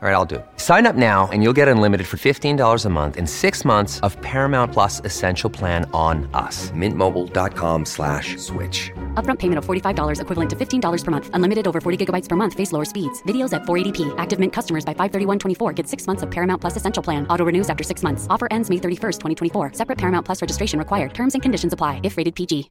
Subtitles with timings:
[0.00, 0.46] All right, I'll do it.
[0.58, 4.16] Sign up now and you'll get unlimited for $15 a month in six months of
[4.22, 6.70] Paramount Plus Essential Plan on us.
[6.70, 8.92] Mintmobile.com slash switch.
[9.14, 11.30] Upfront payment of $45 equivalent to $15 per month.
[11.32, 12.54] Unlimited over 40 gigabytes per month.
[12.54, 13.20] Face lower speeds.
[13.24, 14.14] Videos at 480p.
[14.18, 17.26] Active Mint customers by 531.24 get six months of Paramount Plus Essential Plan.
[17.26, 18.28] Auto renews after six months.
[18.30, 19.18] Offer ends May 31st,
[19.50, 19.72] 2024.
[19.72, 21.12] Separate Paramount Plus registration required.
[21.12, 22.70] Terms and conditions apply if rated PG.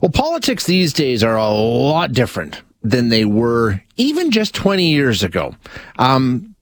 [0.00, 5.22] Well, politics these days are a lot different than they were even just 20 years
[5.22, 5.54] ago.
[6.00, 6.55] Um,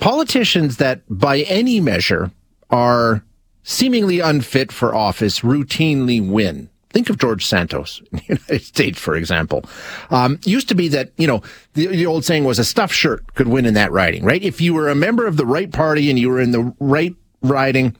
[0.00, 2.30] politicians that, by any measure,
[2.70, 3.22] are
[3.62, 6.68] seemingly unfit for office routinely win.
[6.90, 9.64] Think of George Santos in the United States, for example.
[10.10, 11.42] Um, used to be that, you know,
[11.74, 14.42] the, the, old saying was a stuffed shirt could win in that riding, right?
[14.42, 17.14] If you were a member of the right party and you were in the right
[17.42, 17.96] riding,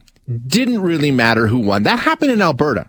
[0.46, 1.84] didn't really matter who won.
[1.84, 2.88] That happened in Alberta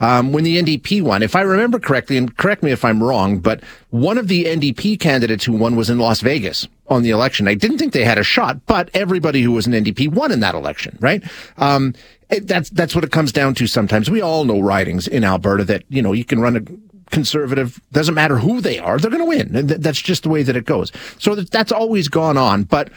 [0.00, 1.22] um, when the NDP won.
[1.22, 4.98] If I remember correctly, and correct me if I'm wrong, but one of the NDP
[4.98, 7.48] candidates who won was in Las Vegas on the election.
[7.48, 10.40] I didn't think they had a shot, but everybody who was an NDP won in
[10.40, 11.22] that election, right?
[11.56, 11.94] Um,
[12.30, 13.66] it, that's that's what it comes down to.
[13.66, 16.62] Sometimes we all know ridings in Alberta that you know you can run a
[17.10, 20.42] conservative doesn't matter who they are they're going to win and that's just the way
[20.42, 22.90] that it goes so that's always gone on but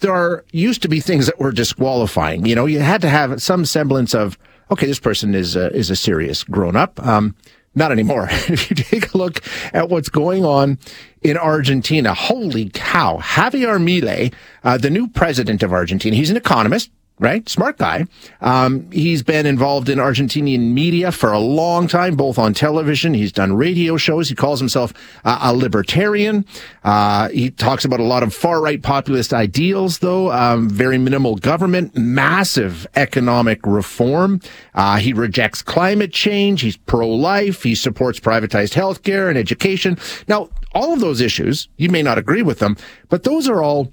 [0.00, 3.40] there are used to be things that were disqualifying you know you had to have
[3.40, 4.36] some semblance of
[4.70, 7.04] okay, this person is a, is a serious grown up.
[7.04, 7.34] Um,
[7.74, 8.28] not anymore.
[8.30, 9.40] if you take a look
[9.72, 10.78] at what's going on
[11.22, 16.90] in Argentina, holy cow, Javier Milei, uh, the new president of Argentina, he's an economist
[17.18, 17.48] right?
[17.48, 18.06] Smart guy.
[18.40, 23.14] Um, he's been involved in Argentinian media for a long time, both on television.
[23.14, 24.28] He's done radio shows.
[24.28, 24.92] He calls himself
[25.24, 26.44] uh, a libertarian.
[26.82, 30.32] Uh, he talks about a lot of far right populist ideals, though.
[30.32, 34.40] Um, very minimal government, massive economic reform.
[34.74, 36.62] Uh, he rejects climate change.
[36.62, 37.62] He's pro life.
[37.62, 39.98] He supports privatized healthcare and education.
[40.26, 42.76] Now, all of those issues, you may not agree with them,
[43.08, 43.92] but those are all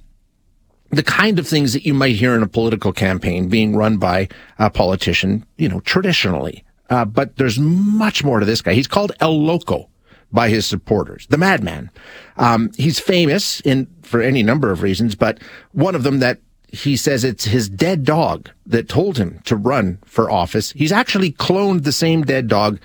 [0.91, 4.27] the kind of things that you might hear in a political campaign being run by
[4.59, 6.63] a politician, you know, traditionally.
[6.89, 8.73] Uh, but there's much more to this guy.
[8.73, 9.89] He's called El Loco
[10.31, 11.89] by his supporters, the madman.
[12.37, 15.39] Um, he's famous in for any number of reasons, but
[15.71, 19.99] one of them that he says it's his dead dog that told him to run
[20.05, 20.71] for office.
[20.71, 22.79] He's actually cloned the same dead dog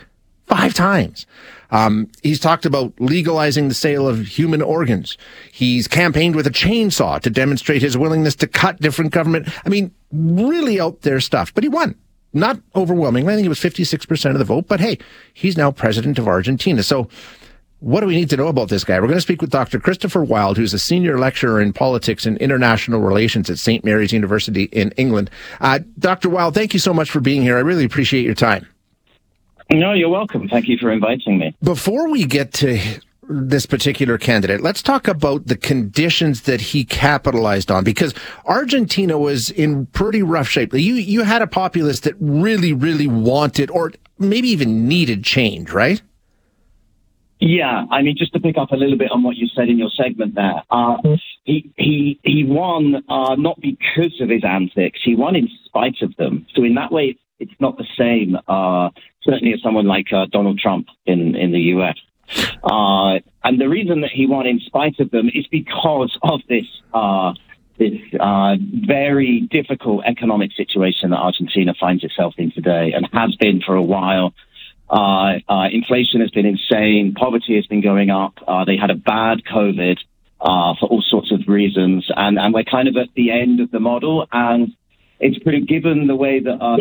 [0.46, 1.26] five times.
[1.70, 5.16] Um, he's talked about legalizing the sale of human organs.
[5.52, 9.48] He's campaigned with a chainsaw to demonstrate his willingness to cut different government.
[9.64, 11.52] I mean, really out there stuff.
[11.54, 11.96] But he won.
[12.32, 13.32] Not overwhelmingly.
[13.32, 14.68] I think it was 56% of the vote.
[14.68, 14.98] But hey,
[15.32, 16.82] he's now president of Argentina.
[16.82, 17.08] So
[17.80, 18.98] what do we need to know about this guy?
[18.98, 19.78] We're going to speak with Dr.
[19.78, 23.84] Christopher Wylde, who's a senior lecturer in politics and international relations at St.
[23.84, 25.30] Mary's University in England.
[25.60, 26.30] Uh, Dr.
[26.30, 27.56] Wylde, thank you so much for being here.
[27.56, 28.66] I really appreciate your time.
[29.70, 30.48] No, you're welcome.
[30.48, 31.56] Thank you for inviting me.
[31.62, 32.78] Before we get to
[33.28, 39.50] this particular candidate, let's talk about the conditions that he capitalized on because Argentina was
[39.50, 40.72] in pretty rough shape.
[40.72, 46.00] You you had a populace that really, really wanted or maybe even needed change, right?
[47.38, 49.78] Yeah, I mean, just to pick up a little bit on what you said in
[49.78, 50.96] your segment there, uh,
[51.44, 56.16] he he he won uh, not because of his antics, he won in spite of
[56.16, 56.46] them.
[56.54, 58.36] So in that way, it's not the same.
[58.48, 58.90] Uh,
[59.22, 61.96] certainly as someone like uh, Donald Trump in, in the US.
[62.62, 66.66] Uh, and the reason that he won in spite of them is because of this
[66.92, 67.32] uh,
[67.78, 73.60] this uh, very difficult economic situation that Argentina finds itself in today and has been
[73.60, 74.32] for a while.
[74.88, 75.38] Uh,
[75.70, 77.12] inflation has been insane.
[77.14, 78.34] Poverty has been going up.
[78.66, 79.98] they had a bad COVID
[80.40, 83.80] for all sorts of reasons, and, and we're kind of at the end of the
[83.80, 84.26] model.
[84.32, 84.72] And
[85.18, 86.76] it's pretty given the way that uh,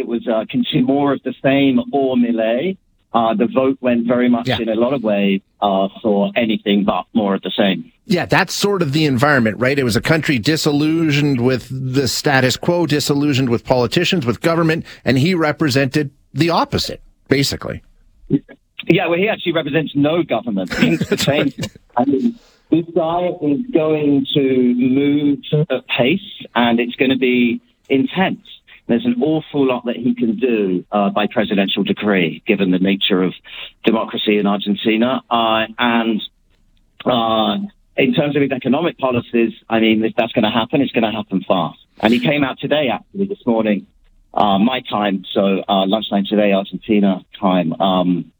[0.00, 0.44] it was uh,
[0.82, 2.76] more of the same or Milei.
[3.12, 4.58] Uh, the vote went very much yeah.
[4.58, 7.92] in a lot of ways uh, for anything but more of the same.
[8.06, 9.78] Yeah, that's sort of the environment, right?
[9.78, 15.18] It was a country disillusioned with the status quo, disillusioned with politicians, with government, and
[15.18, 17.82] he represented the opposite, basically.
[18.28, 20.72] Yeah, well, he actually represents no government.
[20.78, 22.38] I mean,
[22.70, 25.38] this guy is going to move
[25.68, 26.20] at pace,
[26.54, 28.46] and it's going to be intense.
[28.90, 33.22] There's an awful lot that he can do uh, by presidential decree, given the nature
[33.22, 33.32] of
[33.84, 35.22] democracy in Argentina.
[35.30, 36.20] Uh, and
[37.04, 37.58] uh,
[37.96, 41.04] in terms of his economic policies, I mean, if that's going to happen, it's going
[41.04, 41.78] to happen fast.
[42.00, 43.86] And he came out today, actually, this morning,
[44.34, 47.80] uh, my time, so uh, lunchtime today, Argentina time.
[47.80, 48.32] Um,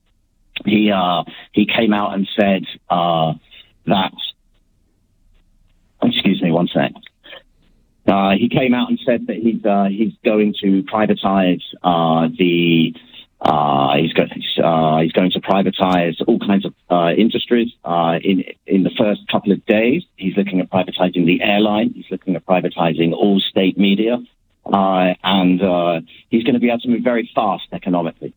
[0.65, 1.23] he uh,
[1.53, 4.13] he came out and said that.
[6.03, 6.93] Excuse me, one sec.
[8.07, 12.95] Uh, he came out and said that he's uh, he's going to privatize uh, the
[13.41, 14.29] Uh, he's, go-
[14.63, 17.71] uh, he's going to privatize all kinds of uh, industries.
[17.83, 21.89] Uh, in in the first couple of days, he's looking at privatizing the airline.
[21.97, 24.15] He's looking at privatizing all state media,
[24.67, 28.35] uh, and uh, he's going to be able to move very fast economically.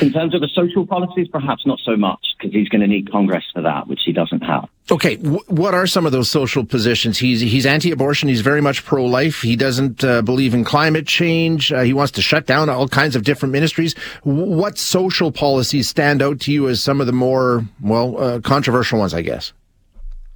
[0.00, 3.10] In terms of the social policies, perhaps not so much because he's going to need
[3.10, 4.68] Congress for that, which he doesn't have.
[4.90, 7.18] Okay, w- what are some of those social positions?
[7.18, 8.28] He's he's anti-abortion.
[8.28, 9.40] He's very much pro-life.
[9.42, 11.72] He doesn't uh, believe in climate change.
[11.72, 13.94] Uh, he wants to shut down all kinds of different ministries.
[14.24, 18.40] W- what social policies stand out to you as some of the more well uh,
[18.40, 19.14] controversial ones?
[19.14, 19.52] I guess.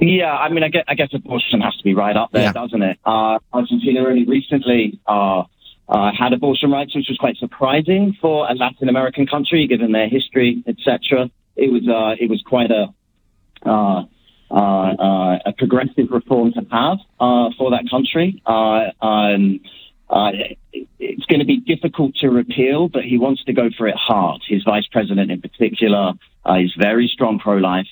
[0.01, 2.53] Yeah, I mean, I guess, I guess abortion has to be right up there, Yeah.
[2.53, 2.99] doesn't it?
[3.05, 5.01] Uh, Argentina only recently
[5.89, 10.09] uh, had abortion rights, which was quite surprising for a Latin American country, given their
[10.09, 11.31] history, etc.
[11.57, 12.93] It was uh, it was quite a
[13.65, 14.05] uh,
[14.51, 18.43] uh, uh, a progressive reform to have uh, for that country.
[18.47, 19.61] Uh, um,
[20.09, 20.33] uh,
[20.73, 24.41] it's going to be difficult to repeal, but he wants to go for it hard.
[24.49, 26.15] His vice president, in particular,
[26.57, 27.89] is very strong pro-life.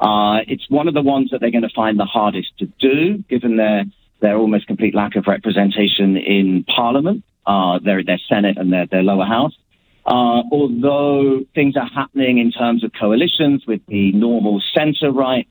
[0.00, 3.18] Uh, it's one of the ones that they're going to find the hardest to do,
[3.28, 3.84] given their
[4.20, 9.02] their almost complete lack of representation in Parliament, uh, their their Senate and their their
[9.02, 9.56] lower house.
[10.06, 15.48] Uh, although things are happening in terms of coalitions with the normal centre right,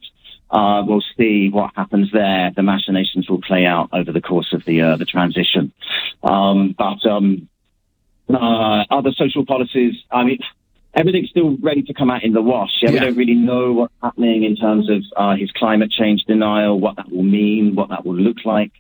[0.50, 2.52] uh, we'll see what happens there.
[2.56, 5.72] The machinations will play out over the course of the uh, the transition.
[6.24, 7.48] Um, but um,
[8.30, 10.40] uh, other social policies, I mean,
[10.94, 12.72] everything's still ready to come out in the wash.
[12.82, 12.94] Yeah, Yeah.
[12.94, 16.96] We don't really know what's happening in terms of uh, his climate change denial, what
[16.96, 18.72] that will mean, what that will look like.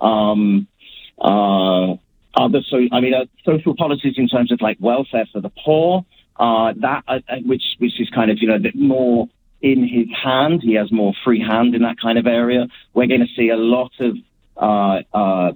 [0.00, 0.68] Um,
[1.18, 1.94] uh,
[2.36, 6.04] other so, I mean, uh, social policies in terms of like welfare for the poor,
[6.36, 9.28] uh, that uh, uh, which which is kind of you know more
[9.62, 10.60] in his hand.
[10.62, 12.66] He has more free hand in that kind of area.
[12.92, 14.16] We're going to see a lot of
[14.56, 15.52] uh, uh,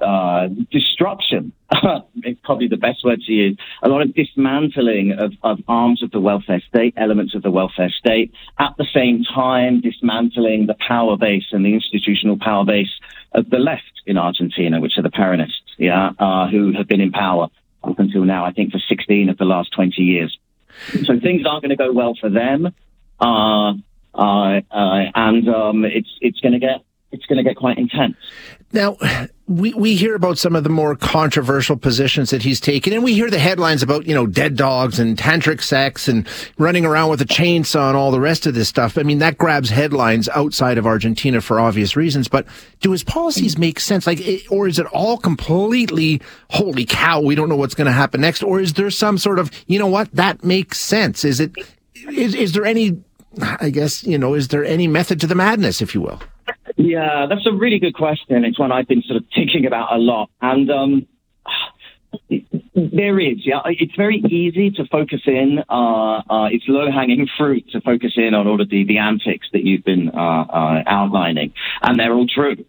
[0.00, 1.52] uh, destruction.
[2.16, 3.56] it's probably the best word to use.
[3.82, 7.90] A lot of dismantling of, of arms of the welfare state, elements of the welfare
[7.90, 8.32] state.
[8.58, 12.90] At the same time, dismantling the power base and the institutional power base
[13.32, 17.10] of the left in Argentina, which are the Peronists, yeah, uh, who have been in
[17.10, 17.48] power
[17.82, 18.44] up until now.
[18.44, 20.38] I think for 16 of the last 20 years.
[21.04, 22.72] So things aren't going to go well for them,
[23.18, 23.72] uh,
[24.14, 28.16] uh, uh, and um, it's it's going to get it's going to get quite intense.
[28.72, 28.96] Now,
[29.48, 33.14] we, we hear about some of the more controversial positions that he's taken, and we
[33.14, 36.24] hear the headlines about, you know, dead dogs and tantric sex and
[36.56, 38.96] running around with a chainsaw and all the rest of this stuff.
[38.96, 42.46] I mean, that grabs headlines outside of Argentina for obvious reasons, but
[42.78, 44.06] do his policies make sense?
[44.06, 48.20] Like, or is it all completely, holy cow, we don't know what's going to happen
[48.20, 48.44] next?
[48.44, 51.24] Or is there some sort of, you know what, that makes sense?
[51.24, 51.52] Is it,
[52.08, 53.02] is, is there any,
[53.42, 56.20] I guess, you know, is there any method to the madness, if you will?
[56.76, 58.44] Yeah, that's a really good question.
[58.44, 60.30] It's one I've been sort of thinking about a lot.
[60.40, 61.06] And um,
[62.74, 63.60] there is, yeah.
[63.66, 65.58] It's very easy to focus in.
[65.68, 69.48] Uh, uh, it's low hanging fruit to focus in on all of the, the antics
[69.52, 71.52] that you've been uh, uh, outlining.
[71.82, 72.64] And they're all true.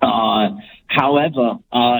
[0.00, 1.98] Uh, however, uh,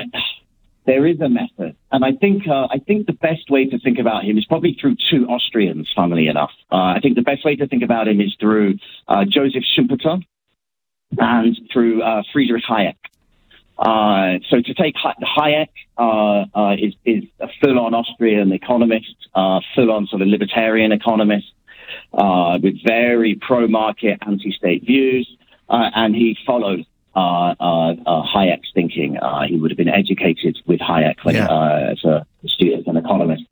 [0.87, 3.99] there is a method, and I think uh, I think the best way to think
[3.99, 5.91] about him is probably through two Austrians.
[5.97, 8.75] Funnily enough, uh, I think the best way to think about him is through
[9.09, 10.23] uh, Joseph Schumpeter
[11.19, 12.97] and through uh, Friedrich Hayek.
[13.79, 15.69] Uh, so to take Hay- Hayek
[15.99, 21.47] uh, uh, is, is a full-on Austrian economist, uh, full-on sort of libertarian economist
[22.13, 25.29] uh, with very pro-market, anti-state views,
[25.69, 26.87] uh, and he followed
[27.17, 29.17] uh, uh, uh, Hayek's thinking.
[29.19, 31.47] Uh, he would have been educated with Hayek when, Yeah.
[31.47, 33.43] uh, as, a, as an economist.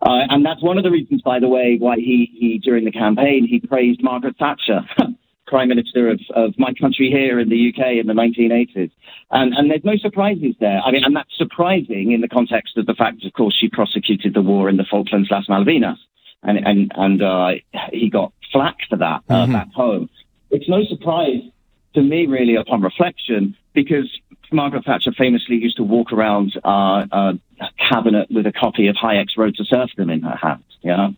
[0.00, 2.92] Uh, and that's one of the reasons, by the way, why he, he during the
[2.92, 4.80] campaign, he praised Margaret Thatcher.
[5.48, 8.90] Prime Minister of, of my country here in the UK in the 1980s.
[9.30, 10.80] And, and there's no surprises there.
[10.84, 14.34] I mean, and that's surprising in the context of the fact, of course, she prosecuted
[14.34, 15.98] the war in the Falklands, Las Malvinas.
[16.42, 17.50] And, and, and uh,
[17.92, 20.08] he got flack for that uh, back home.
[20.50, 21.42] It's no surprise
[21.94, 24.08] to me, really, upon reflection, because
[24.52, 28.96] Margaret Thatcher famously used to walk around uh, uh, a cabinet with a copy of
[28.96, 30.64] Hayek's Road to Serfdom in her hand.
[30.82, 31.14] You know?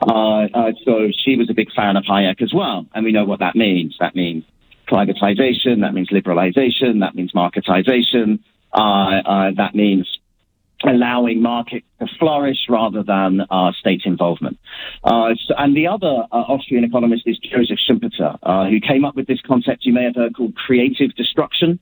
[0.00, 3.24] Uh, uh, so she was a big fan of Hayek as well, and we know
[3.24, 3.96] what that means.
[4.00, 4.44] That means
[4.88, 8.40] privatization, that means liberalization, that means marketization,
[8.72, 10.08] uh, uh, that means
[10.82, 14.58] allowing markets to flourish rather than uh, state involvement.
[15.04, 19.14] Uh, so, and the other uh, Austrian economist is Joseph Schumpeter, uh, who came up
[19.14, 21.78] with this concept you may have heard called creative destruction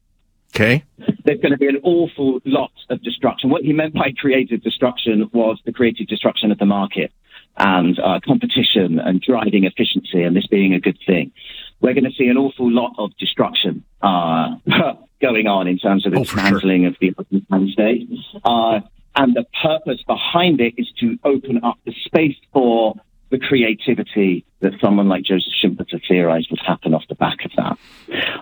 [0.55, 0.83] Okay.
[1.25, 3.51] there's going to be an awful lot of destruction.
[3.51, 7.13] What he meant by creative destruction was the creative destruction of the market
[7.59, 11.33] and uh, competition and driving efficiency, and this being a good thing.
[11.81, 14.57] We're going to see an awful lot of destruction uh,
[15.21, 16.45] going on in terms of the Oh, for sure.
[16.45, 17.15] dismantling of the
[17.51, 18.09] American state.
[18.45, 18.81] Uh,
[19.17, 22.95] and the purpose behind it is to open up the space for
[23.31, 27.79] the creativity that someone like Joseph Schumpeter theorized would happen off the back of that.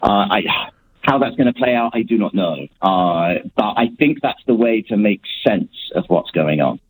[0.03, 0.43] Uh, I,
[1.03, 2.67] how that's going to play out, I do not know.
[2.83, 6.81] Uh, but I think that's the way to make sense of what's going on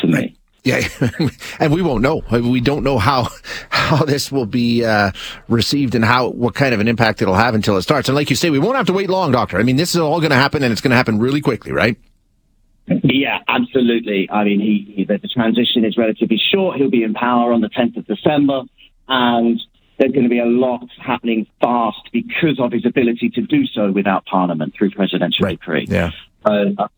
[0.00, 0.36] for me.
[0.64, 0.88] Yeah,
[1.60, 2.22] and we won't know.
[2.30, 3.28] We don't know how
[3.68, 5.12] how this will be uh,
[5.46, 8.08] received and how what kind of an impact it'll have until it starts.
[8.08, 9.58] And like you say, we won't have to wait long, Doctor.
[9.58, 11.72] I mean, this is all going to happen, and it's going to happen really quickly,
[11.72, 11.98] right?
[12.86, 14.28] Yeah, absolutely.
[14.30, 16.76] I mean, he, he, the transition is relatively short.
[16.76, 18.62] He'll be in power on the 10th of December,
[19.08, 19.60] and
[19.98, 23.90] there's going to be a lot happening fast because of his ability to do so
[23.90, 25.58] without Parliament through presidential right.
[25.58, 25.86] decree.
[25.88, 26.10] Yeah.
[26.44, 26.88] Uh,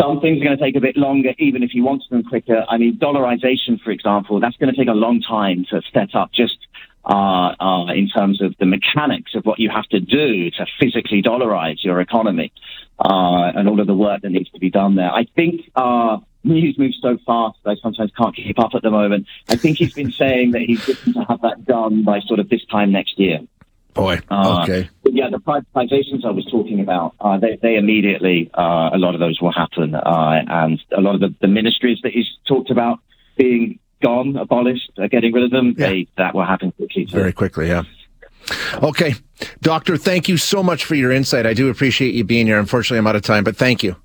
[0.00, 2.64] some things are going to take a bit longer, even if you want them quicker.
[2.68, 6.32] I mean, dollarization, for example, that's going to take a long time to set up
[6.32, 6.56] just
[7.04, 11.22] uh, uh, in terms of the mechanics of what you have to do to physically
[11.22, 12.52] dollarize your economy
[12.98, 15.10] uh, and all of the work that needs to be done there.
[15.10, 18.90] I think uh, news moves so fast, that I sometimes can't keep up at the
[18.90, 19.26] moment.
[19.48, 22.48] I think he's been saying that he's looking to have that done by sort of
[22.48, 23.40] this time next year.
[23.94, 24.88] Boy, Uh, okay.
[25.12, 29.20] Yeah, the privatizations I was talking about, uh, they, they immediately, uh, a lot of
[29.20, 29.94] those will happen.
[29.94, 32.98] Uh, and a lot of the, the ministries that he's talked about
[33.36, 35.88] being gone, abolished, uh, getting rid of them, Yeah.
[35.88, 37.06] they, that will happen quickly.
[37.06, 37.16] too.
[37.16, 37.82] Very quickly, yeah.
[38.82, 39.14] Okay.
[39.60, 41.46] Doctor, thank you so much for your insight.
[41.46, 42.58] I do appreciate you being here.
[42.58, 43.96] Unfortunately, I'm out of time, but thank you.